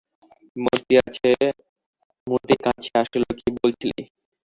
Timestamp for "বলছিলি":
3.57-4.01